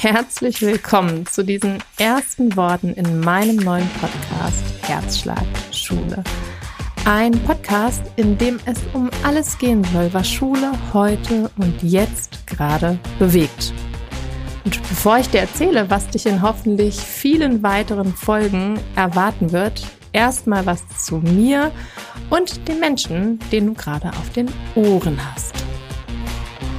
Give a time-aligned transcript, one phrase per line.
[0.00, 6.22] herzlich willkommen zu diesen ersten Worten in meinem neuen Podcast Herzschlag Schule.
[7.04, 12.96] Ein Podcast, in dem es um alles gehen soll, was Schule heute und jetzt gerade
[13.18, 13.72] bewegt.
[14.64, 20.64] Und bevor ich dir erzähle, was dich in hoffentlich vielen weiteren Folgen erwarten wird, erstmal
[20.64, 21.72] was zu mir
[22.30, 25.67] und den Menschen, den du gerade auf den Ohren hast.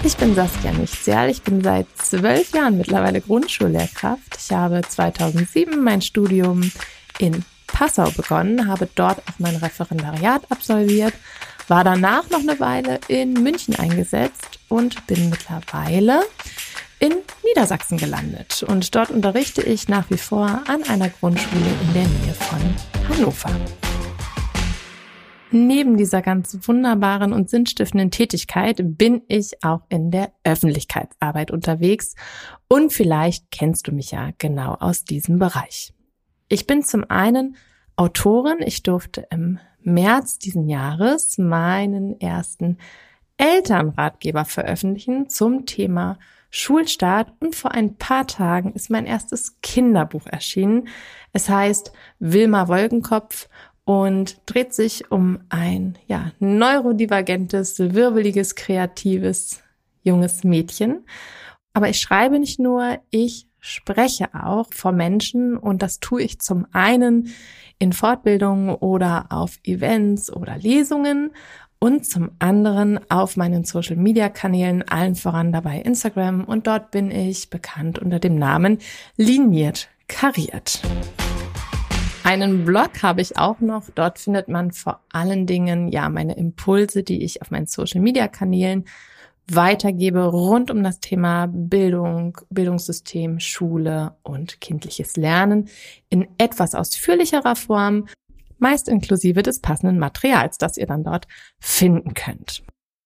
[0.02, 1.30] Ich bin Saskia Nichtseal.
[1.30, 4.38] Ich bin seit zwölf Jahren mittlerweile Grundschullehrkraft.
[4.38, 6.72] Ich habe 2007 mein Studium
[7.20, 11.14] in Passau begonnen, habe dort auch mein Referendariat absolviert,
[11.68, 16.22] war danach noch eine Weile in München eingesetzt und bin mittlerweile
[17.00, 17.14] in
[17.46, 18.64] Niedersachsen gelandet.
[18.64, 22.60] Und dort unterrichte ich nach wie vor an einer Grundschule in der Nähe von
[23.10, 23.52] Hannover.
[25.52, 32.14] Neben dieser ganz wunderbaren und sinnstiftenden Tätigkeit bin ich auch in der Öffentlichkeitsarbeit unterwegs
[32.68, 35.92] und vielleicht kennst du mich ja genau aus diesem Bereich.
[36.50, 37.56] Ich bin zum einen
[37.96, 38.58] Autorin.
[38.60, 42.78] Ich durfte im März diesen Jahres meinen ersten
[43.38, 46.20] Elternratgeber veröffentlichen zum Thema
[46.52, 50.88] Schulstart und vor ein paar Tagen ist mein erstes Kinderbuch erschienen.
[51.32, 53.48] Es heißt Wilma Wolkenkopf
[53.90, 59.64] und dreht sich um ein ja, neurodivergentes, wirbeliges, kreatives
[60.04, 61.08] junges Mädchen.
[61.74, 66.68] Aber ich schreibe nicht nur, ich spreche auch vor Menschen und das tue ich zum
[66.72, 67.34] einen
[67.80, 71.32] in Fortbildungen oder auf Events oder Lesungen
[71.80, 77.10] und zum anderen auf meinen Social Media Kanälen, allen voran dabei Instagram und dort bin
[77.10, 78.78] ich bekannt unter dem Namen
[79.18, 80.80] Liniert Kariert.
[82.30, 83.90] Einen Blog habe ich auch noch.
[83.96, 88.28] Dort findet man vor allen Dingen ja meine Impulse, die ich auf meinen Social Media
[88.28, 88.86] Kanälen
[89.48, 95.70] weitergebe rund um das Thema Bildung, Bildungssystem, Schule und kindliches Lernen
[96.12, 98.06] in etwas ausführlicherer Form
[98.60, 101.26] meist inklusive des passenden Materials, das ihr dann dort
[101.60, 102.62] finden könnt.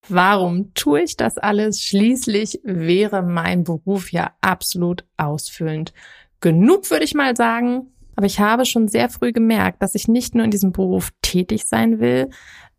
[0.09, 1.81] Warum tue ich das alles?
[1.81, 5.93] Schließlich wäre mein Beruf ja absolut ausfüllend.
[6.41, 7.87] Genug würde ich mal sagen.
[8.15, 11.65] Aber ich habe schon sehr früh gemerkt, dass ich nicht nur in diesem Beruf tätig
[11.65, 12.29] sein will,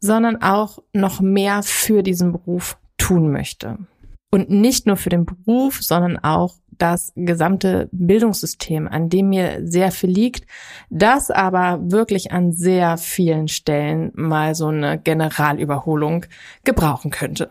[0.00, 3.78] sondern auch noch mehr für diesen Beruf tun möchte.
[4.30, 9.92] Und nicht nur für den Beruf, sondern auch das gesamte Bildungssystem, an dem mir sehr
[9.92, 10.46] viel liegt,
[10.90, 16.26] das aber wirklich an sehr vielen Stellen mal so eine Generalüberholung
[16.64, 17.48] gebrauchen könnte.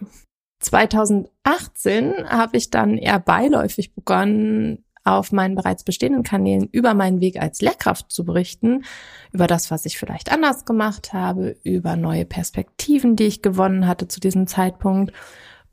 [0.60, 7.42] 2018 habe ich dann eher beiläufig begonnen, auf meinen bereits bestehenden Kanälen über meinen Weg
[7.42, 8.84] als Lehrkraft zu berichten,
[9.32, 14.08] über das, was ich vielleicht anders gemacht habe, über neue Perspektiven, die ich gewonnen hatte
[14.08, 15.12] zu diesem Zeitpunkt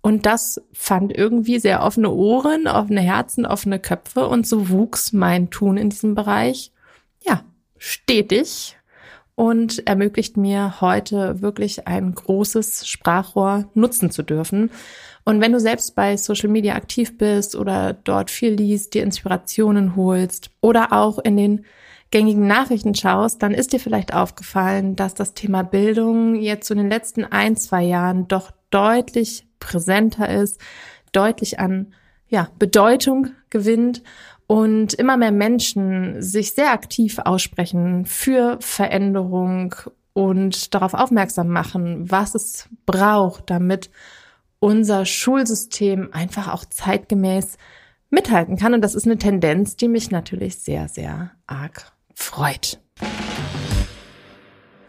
[0.03, 5.51] und das fand irgendwie sehr offene Ohren, offene Herzen, offene Köpfe und so wuchs mein
[5.51, 6.73] Tun in diesem Bereich,
[7.23, 7.43] ja,
[7.77, 8.79] stetig
[9.35, 14.71] und ermöglicht mir heute wirklich ein großes Sprachrohr nutzen zu dürfen.
[15.25, 19.97] Und wenn du selbst bei Social Media aktiv bist oder dort viel liest, dir Inspirationen
[19.97, 21.65] holst oder auch in den
[22.11, 26.89] gängigen Nachrichten schaust, dann ist dir vielleicht aufgefallen, dass das Thema Bildung jetzt in den
[26.89, 30.61] letzten ein, zwei Jahren doch deutlich präsenter ist,
[31.13, 31.93] deutlich an
[32.29, 34.03] ja, Bedeutung gewinnt
[34.47, 39.75] und immer mehr Menschen sich sehr aktiv aussprechen für Veränderung
[40.13, 43.91] und darauf aufmerksam machen, was es braucht, damit
[44.61, 47.57] unser Schulsystem einfach auch zeitgemäß
[48.11, 48.75] mithalten kann.
[48.75, 52.79] Und das ist eine Tendenz, die mich natürlich sehr, sehr arg freut.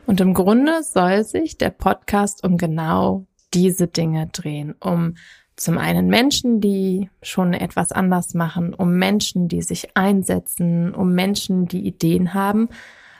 [0.05, 5.15] Und im Grunde soll sich der Podcast um genau diese Dinge drehen, um
[5.55, 11.67] zum einen Menschen, die schon etwas anders machen, um Menschen, die sich einsetzen, um Menschen,
[11.67, 12.69] die Ideen haben,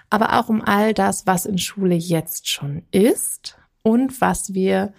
[0.10, 4.94] aber auch um all das, was in Schule jetzt schon ist und was wir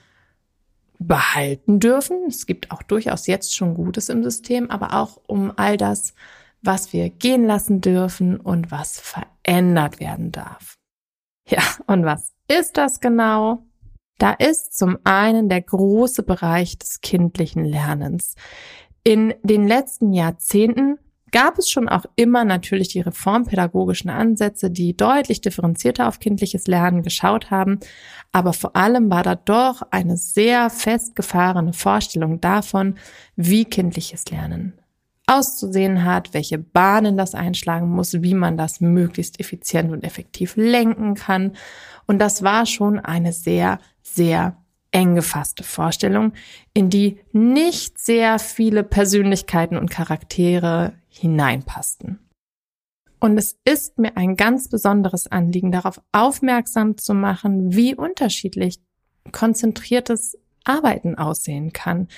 [1.07, 2.25] behalten dürfen.
[2.29, 6.15] Es gibt auch durchaus jetzt schon Gutes im System, aber auch um all das,
[6.63, 10.77] was wir gehen lassen dürfen und was verändert werden darf.
[11.49, 13.67] Ja, und was ist das genau?
[14.19, 18.37] Da ist zum einen der große Bereich des kindlichen Lernens.
[19.03, 20.99] In den letzten Jahrzehnten
[21.33, 27.03] gab es schon auch immer natürlich die reformpädagogischen Ansätze, die deutlich differenzierter auf kindliches Lernen
[27.03, 27.81] geschaut haben.
[28.31, 32.97] Aber vor allem war da doch eine sehr festgefahrene Vorstellung davon,
[33.35, 34.75] wie kindliches Lernen
[35.27, 41.15] auszusehen hat, welche Bahnen das einschlagen muss, wie man das möglichst effizient und effektiv lenken
[41.15, 41.53] kann.
[42.07, 44.62] Und das war schon eine sehr, sehr
[44.93, 46.33] eng gefasste Vorstellung,
[46.75, 52.19] in die nicht sehr viele Persönlichkeiten und Charaktere hineinpassten.
[53.19, 58.81] Und es ist mir ein ganz besonderes Anliegen, darauf aufmerksam zu machen, wie unterschiedlich
[59.31, 62.09] konzentriertes Arbeiten aussehen kann,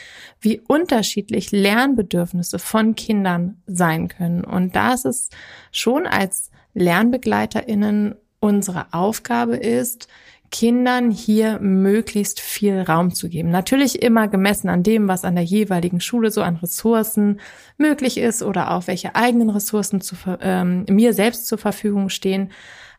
[0.41, 4.44] wie unterschiedlich Lernbedürfnisse von Kindern sein können.
[4.44, 5.31] Und da es
[5.73, 10.09] schon als Lernbegleiterinnen unsere Aufgabe ist,
[10.55, 13.51] Kindern hier möglichst viel Raum zu geben.
[13.51, 17.41] Natürlich immer gemessen an dem, was an der jeweiligen Schule so an Ressourcen
[17.77, 22.53] möglich ist oder auch welche eigenen Ressourcen zu, ähm, mir selbst zur Verfügung stehen.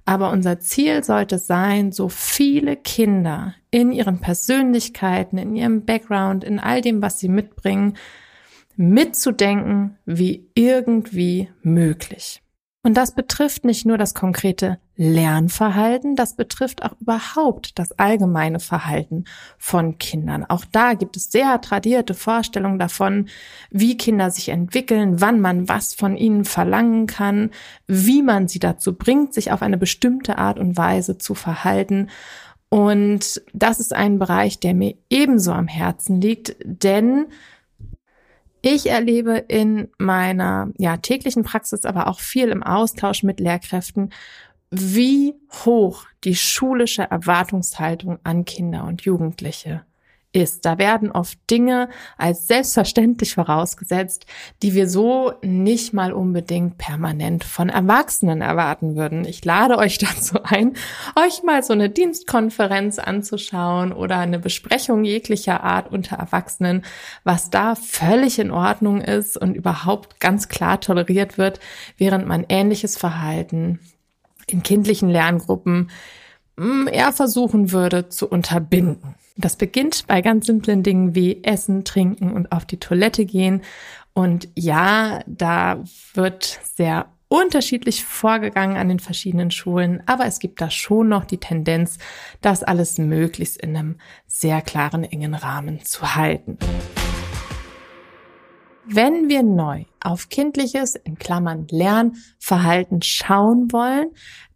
[0.03, 6.59] Aber unser Ziel sollte sein, so viele Kinder in ihren Persönlichkeiten, in ihrem Background, in
[6.59, 7.95] all dem, was sie mitbringen,
[8.75, 12.41] mitzudenken, wie irgendwie möglich.
[12.83, 19.25] Und das betrifft nicht nur das konkrete Lernverhalten, das betrifft auch überhaupt das allgemeine Verhalten
[19.57, 20.45] von Kindern.
[20.45, 23.27] Auch da gibt es sehr tradierte Vorstellungen davon,
[23.69, 27.51] wie Kinder sich entwickeln, wann man was von ihnen verlangen kann,
[27.87, 32.09] wie man sie dazu bringt, sich auf eine bestimmte Art und Weise zu verhalten.
[32.69, 37.27] Und das ist ein Bereich, der mir ebenso am Herzen liegt, denn
[38.61, 44.09] ich erlebe in meiner ja, täglichen Praxis, aber auch viel im Austausch mit Lehrkräften,
[44.71, 45.35] wie
[45.65, 49.85] hoch die schulische Erwartungshaltung an Kinder und Jugendliche
[50.35, 50.65] ist.
[50.65, 54.25] Da werden oft Dinge als selbstverständlich vorausgesetzt,
[54.61, 59.25] die wir so nicht mal unbedingt permanent von Erwachsenen erwarten würden.
[59.25, 60.73] Ich lade euch dazu ein,
[61.15, 66.83] euch mal so eine Dienstkonferenz anzuschauen oder eine Besprechung jeglicher Art unter Erwachsenen,
[67.23, 71.59] was da völlig in Ordnung ist und überhaupt ganz klar toleriert wird,
[71.97, 73.79] während man ähnliches Verhalten
[74.47, 75.89] in kindlichen Lerngruppen
[76.57, 79.15] hm, eher versuchen würde zu unterbinden.
[79.37, 83.61] Das beginnt bei ganz simplen Dingen wie Essen, Trinken und auf die Toilette gehen.
[84.13, 85.83] Und ja, da
[86.13, 91.39] wird sehr unterschiedlich vorgegangen an den verschiedenen Schulen, aber es gibt da schon noch die
[91.39, 91.97] Tendenz,
[92.39, 93.95] das alles möglichst in einem
[94.27, 96.57] sehr klaren, engen Rahmen zu halten.
[98.87, 104.11] Wenn wir neu auf kindliches, in Klammern Lernverhalten schauen wollen,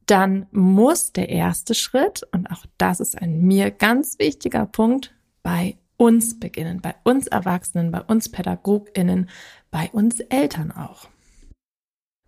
[0.05, 5.77] dann muss der erste Schritt, und auch das ist ein mir ganz wichtiger Punkt, bei
[5.97, 9.29] uns beginnen, bei uns Erwachsenen, bei uns Pädagoginnen,
[9.71, 11.07] bei uns Eltern auch.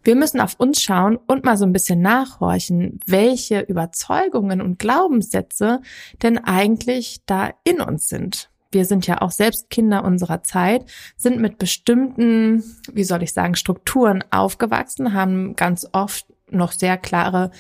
[0.03, 5.81] Wir müssen auf uns schauen und mal so ein bisschen nachhorchen, welche Überzeugungen und Glaubenssätze
[6.23, 8.50] denn eigentlich da in uns sind.
[8.71, 10.85] Wir sind ja auch selbst Kinder unserer Zeit,
[11.17, 17.51] sind mit bestimmten, wie soll ich sagen, Strukturen aufgewachsen, haben ganz oft noch sehr klare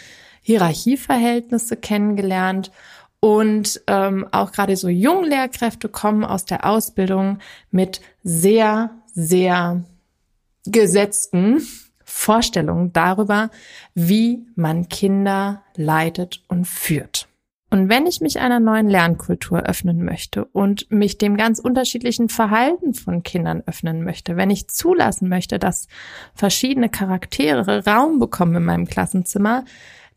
[0.41, 2.71] Hierarchieverhältnisse kennengelernt.
[3.19, 7.37] Und ähm, auch gerade so Junglehrkräfte kommen aus der Ausbildung
[7.69, 9.83] mit sehr, sehr
[10.65, 11.61] gesetzten
[12.03, 13.49] Vorstellungen darüber,
[13.93, 17.27] wie man Kinder leitet und führt.
[17.73, 22.93] Und wenn ich mich einer neuen Lernkultur öffnen möchte und mich dem ganz unterschiedlichen Verhalten
[22.93, 25.87] von Kindern öffnen möchte, wenn ich zulassen möchte, dass
[26.33, 29.63] verschiedene Charaktere Raum bekommen in meinem Klassenzimmer,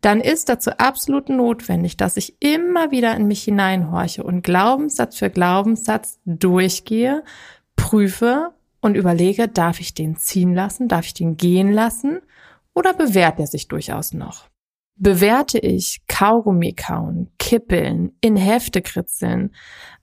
[0.01, 5.31] dann ist dazu absolut notwendig, dass ich immer wieder in mich hineinhorche und Glaubenssatz für
[5.31, 7.23] Glaubenssatz durchgehe,
[7.77, 12.19] prüfe und überlege, darf ich den ziehen lassen, darf ich den gehen lassen
[12.75, 14.49] oder bewährt er sich durchaus noch?
[14.97, 19.55] Bewerte ich Kaugummi kauen, kippeln, in Hefte kritzeln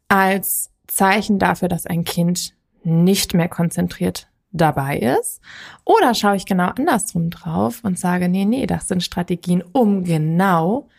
[0.08, 5.40] als Zeichen dafür, dass ein Kind nicht mehr konzentriert dabei ist?
[5.86, 10.90] Oder schaue ich genau andersrum drauf und sage, nee, nee, das sind Strategien, um genau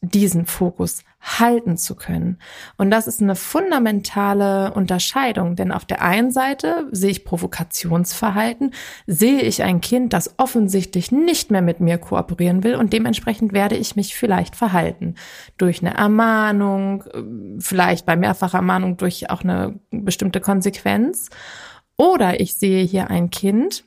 [0.00, 2.38] diesen Fokus halten zu können.
[2.76, 8.74] Und das ist eine fundamentale Unterscheidung, denn auf der einen Seite sehe ich Provokationsverhalten,
[9.06, 13.76] sehe ich ein Kind, das offensichtlich nicht mehr mit mir kooperieren will und dementsprechend werde
[13.76, 15.14] ich mich vielleicht verhalten.
[15.58, 17.04] Durch eine Ermahnung,
[17.60, 21.30] vielleicht bei mehrfacher Ermahnung durch auch eine bestimmte Konsequenz.
[21.96, 23.84] Oder ich sehe hier ein Kind,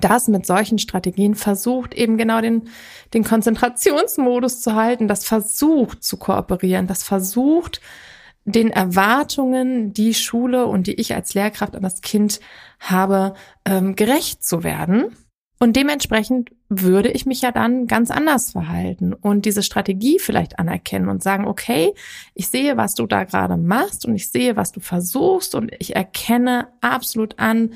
[0.00, 2.68] das mit solchen Strategien versucht, eben genau den,
[3.12, 7.80] den Konzentrationsmodus zu halten, das versucht zu kooperieren, das versucht,
[8.44, 12.40] den Erwartungen, die Schule und die ich als Lehrkraft an das Kind
[12.80, 15.16] habe, ähm, gerecht zu werden.
[15.60, 21.08] Und dementsprechend würde ich mich ja dann ganz anders verhalten und diese Strategie vielleicht anerkennen
[21.08, 21.94] und sagen, okay,
[22.34, 25.94] ich sehe, was du da gerade machst und ich sehe, was du versuchst und ich
[25.94, 27.72] erkenne absolut an,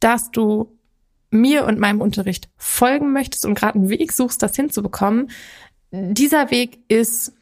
[0.00, 0.73] dass du
[1.34, 5.30] mir und meinem Unterricht folgen möchtest und gerade einen Weg suchst, das hinzubekommen,
[5.90, 7.32] dieser Weg ist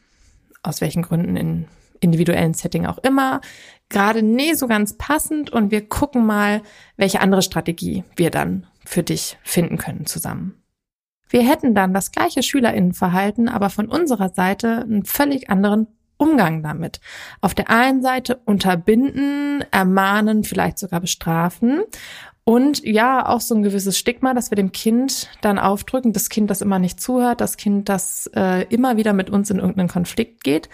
[0.61, 1.67] aus welchen Gründen in
[1.99, 3.41] individuellen Setting auch immer,
[3.89, 6.61] gerade nie so ganz passend und wir gucken mal,
[6.97, 10.61] welche andere Strategie wir dann für dich finden können zusammen.
[11.29, 16.99] Wir hätten dann das gleiche Schülerinnenverhalten, aber von unserer Seite einen völlig anderen Umgang damit.
[17.41, 21.83] Auf der einen Seite unterbinden, ermahnen, vielleicht sogar bestrafen
[22.45, 26.49] und ja, auch so ein gewisses Stigma, dass wir dem Kind dann aufdrücken, das Kind,
[26.49, 30.43] das immer nicht zuhört, das Kind, das äh, immer wieder mit uns in irgendeinen Konflikt
[30.43, 30.69] geht.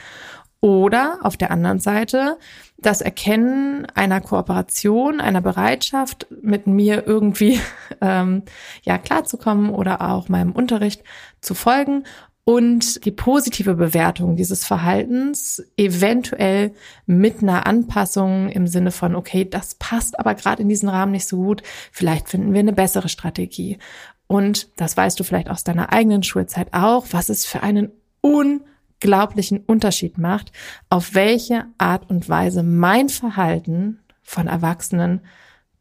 [0.62, 2.38] Oder auf der anderen Seite
[2.78, 7.62] das Erkennen einer Kooperation, einer Bereitschaft, mit mir irgendwie
[8.02, 8.44] ähm,
[8.84, 11.04] ja klarzukommen oder auch meinem Unterricht
[11.40, 12.04] zu folgen
[12.50, 16.74] und die positive Bewertung dieses Verhaltens eventuell
[17.06, 21.27] mit einer Anpassung im Sinne von, okay, das passt aber gerade in diesen Rahmen nicht
[21.27, 23.77] so gut, vielleicht finden wir eine bessere Strategie.
[24.25, 27.91] Und das weißt du vielleicht aus deiner eigenen Schulzeit auch, was es für einen
[28.22, 30.51] unglaublichen Unterschied macht,
[30.89, 35.22] auf welche Art und Weise mein Verhalten von Erwachsenen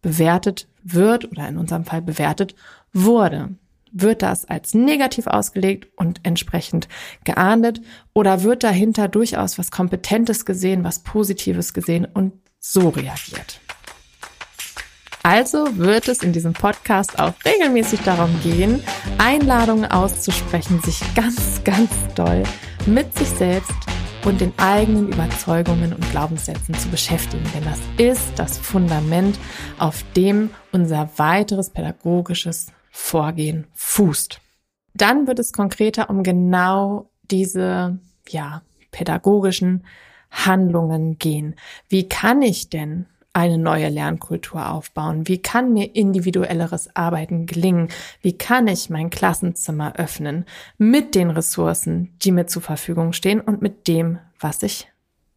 [0.02, 2.54] bewertet wird oder in unserem Fall bewertet
[2.92, 3.54] wurde.
[3.92, 6.88] Wird das als negativ ausgelegt und entsprechend
[7.24, 7.80] geahndet
[8.12, 13.60] oder wird dahinter durchaus was Kompetentes gesehen, was Positives gesehen und so reagiert?
[15.22, 18.82] Also wird es in diesem Podcast auch regelmäßig darum gehen,
[19.18, 22.44] Einladungen auszusprechen, sich ganz, ganz doll
[22.86, 23.74] mit sich selbst
[24.24, 27.44] und den eigenen Überzeugungen und Glaubenssätzen zu beschäftigen.
[27.54, 29.38] Denn das ist das Fundament,
[29.78, 34.40] auf dem unser weiteres pädagogisches Vorgehen fußt.
[34.94, 39.84] Dann wird es konkreter um genau diese, ja, pädagogischen
[40.30, 41.54] Handlungen gehen.
[41.88, 45.28] Wie kann ich denn eine neue Lernkultur aufbauen?
[45.28, 47.88] Wie kann mir individuelleres Arbeiten gelingen?
[48.20, 50.44] Wie kann ich mein Klassenzimmer öffnen
[50.76, 54.88] mit den Ressourcen, die mir zur Verfügung stehen und mit dem, was ich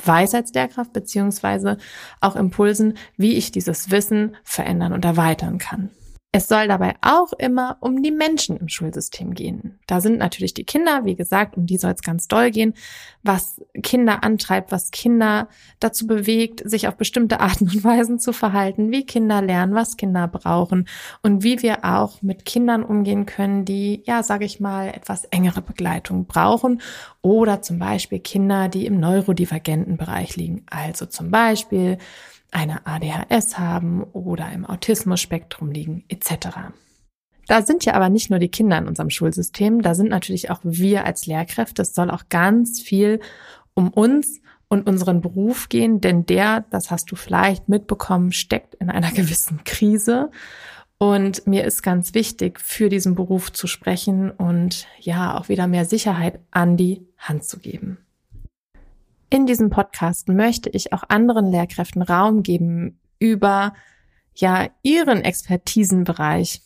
[0.04, 1.78] weiß als Lehrkraft, beziehungsweise
[2.20, 5.92] auch Impulsen, wie ich dieses Wissen verändern und erweitern kann.
[6.34, 9.80] Es soll dabei auch immer um die Menschen im Schulsystem gehen.
[9.86, 12.74] Da sind natürlich die Kinder, wie gesagt, um die soll es ganz doll gehen,
[13.22, 15.50] was Kinder antreibt, was Kinder
[15.82, 20.30] dazu bewegt, sich auf bestimmte Arten und Weisen zu verhalten, wie Kinder lernen, was Kinder
[20.30, 20.88] brauchen
[21.22, 25.62] und wie wir auch mit Kindern umgehen können, die, ja, sage ich mal, etwas engere
[25.62, 26.82] Begleitung brauchen
[27.22, 30.64] oder zum Beispiel Kinder, die im neurodivergenten Bereich liegen.
[30.70, 31.98] Also zum Beispiel
[32.52, 36.50] eine ADHS haben oder im Autismus-Spektrum liegen etc.
[37.48, 40.60] Da sind ja aber nicht nur die Kinder in unserem Schulsystem, da sind natürlich auch
[40.64, 41.82] wir als Lehrkräfte.
[41.82, 43.20] Es soll auch ganz viel
[43.74, 48.90] um uns und unseren Beruf gehen, denn der, das hast du vielleicht mitbekommen, steckt in
[48.90, 50.32] einer gewissen Krise.
[50.98, 55.86] Und mir ist ganz wichtig, für diesen Beruf zu sprechen und ja, auch wieder mehr
[55.86, 57.98] Sicherheit an die Hand zu geben.
[59.34, 63.74] In diesem Podcast möchte ich auch anderen Lehrkräften Raum geben, über
[64.36, 66.62] ja ihren Expertisenbereich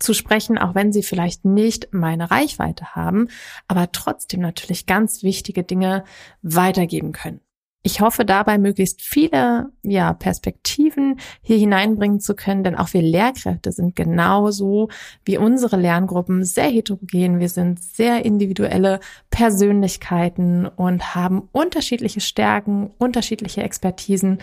[0.00, 3.28] zu sprechen, auch wenn sie vielleicht nicht meine Reichweite haben,
[3.68, 6.02] aber trotzdem natürlich ganz wichtige Dinge
[6.42, 7.40] weitergeben können.
[7.82, 13.72] Ich hoffe dabei möglichst viele ja, Perspektiven hier hineinbringen zu können, denn auch wir Lehrkräfte
[13.72, 14.90] sind genauso
[15.24, 17.40] wie unsere Lerngruppen sehr heterogen.
[17.40, 24.42] Wir sind sehr individuelle Persönlichkeiten und haben unterschiedliche Stärken, unterschiedliche Expertisen.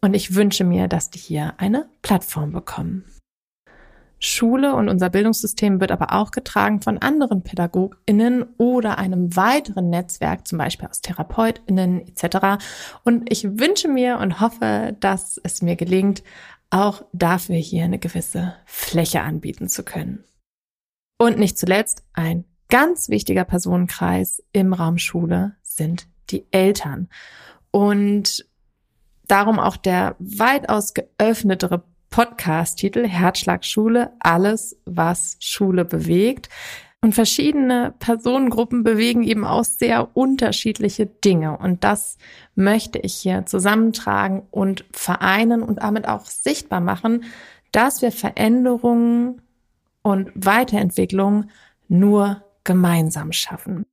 [0.00, 3.04] Und ich wünsche mir, dass die hier eine Plattform bekommen.
[4.18, 10.46] Schule und unser Bildungssystem wird aber auch getragen von anderen PädagogInnen oder einem weiteren Netzwerk,
[10.46, 12.64] zum Beispiel aus TherapeutInnen etc.
[13.04, 16.22] Und ich wünsche mir und hoffe, dass es mir gelingt,
[16.70, 20.24] auch dafür hier eine gewisse Fläche anbieten zu können.
[21.18, 27.08] Und nicht zuletzt ein ganz wichtiger Personenkreis im Raum Schule sind die Eltern.
[27.70, 28.46] Und
[29.28, 36.48] darum auch der weitaus geöffnetere Podcast-Titel Herzschlagschule, alles, was Schule bewegt.
[37.02, 41.56] Und verschiedene Personengruppen bewegen eben auch sehr unterschiedliche Dinge.
[41.56, 42.16] Und das
[42.54, 47.24] möchte ich hier zusammentragen und vereinen und damit auch sichtbar machen,
[47.70, 49.42] dass wir Veränderungen
[50.02, 51.50] und Weiterentwicklung
[51.88, 53.86] nur gemeinsam schaffen.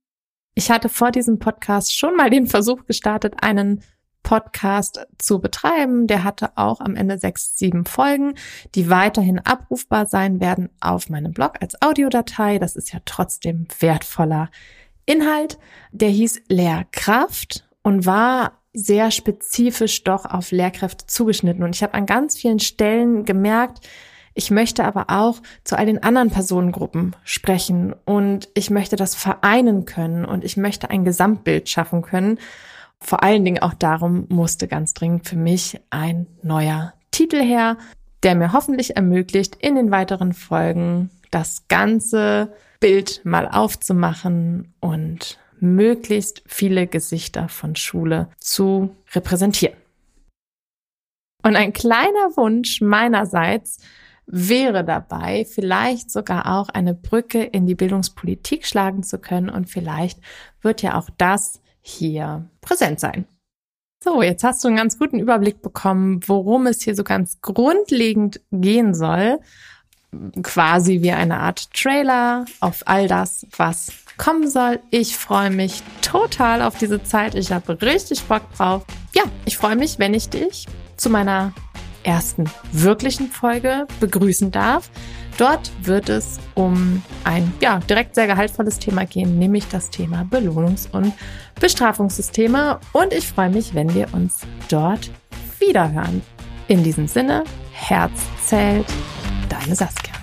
[0.54, 3.82] Ich hatte vor diesem Podcast schon mal den Versuch gestartet, einen
[4.24, 6.08] Podcast zu betreiben.
[6.08, 8.34] Der hatte auch am Ende sechs, sieben Folgen,
[8.74, 12.58] die weiterhin abrufbar sein werden auf meinem Blog als Audiodatei.
[12.58, 14.50] Das ist ja trotzdem wertvoller
[15.06, 15.58] Inhalt.
[15.92, 21.62] Der hieß Lehrkraft und war sehr spezifisch doch auf Lehrkräfte zugeschnitten.
[21.62, 23.86] Und ich habe an ganz vielen Stellen gemerkt,
[24.36, 29.84] ich möchte aber auch zu all den anderen Personengruppen sprechen und ich möchte das vereinen
[29.84, 32.40] können und ich möchte ein Gesamtbild schaffen können
[33.04, 37.76] vor allen Dingen auch darum musste ganz dringend für mich ein neuer Titel her,
[38.22, 46.42] der mir hoffentlich ermöglicht, in den weiteren Folgen das ganze Bild mal aufzumachen und möglichst
[46.46, 49.76] viele Gesichter von Schule zu repräsentieren.
[51.42, 53.78] Und ein kleiner Wunsch meinerseits
[54.26, 60.20] wäre dabei, vielleicht sogar auch eine Brücke in die Bildungspolitik schlagen zu können und vielleicht
[60.62, 63.26] wird ja auch das hier präsent sein.
[64.02, 68.40] So, jetzt hast du einen ganz guten Überblick bekommen, worum es hier so ganz grundlegend
[68.50, 69.38] gehen soll.
[70.42, 74.80] Quasi wie eine Art Trailer auf all das, was kommen soll.
[74.90, 77.34] Ich freue mich total auf diese Zeit.
[77.34, 78.84] Ich habe richtig Bock drauf.
[79.14, 81.52] Ja, ich freue mich, wenn ich dich zu meiner
[82.02, 84.90] ersten wirklichen Folge begrüßen darf.
[85.36, 90.88] Dort wird es um ein ja, direkt sehr gehaltvolles Thema gehen, nämlich das Thema Belohnungs-
[90.92, 91.12] und
[91.60, 92.78] Bestrafungssysteme.
[92.92, 95.10] Und ich freue mich, wenn wir uns dort
[95.58, 96.22] wiederhören.
[96.68, 98.12] In diesem Sinne, Herz
[98.44, 98.86] zählt,
[99.48, 100.13] deine Saskia.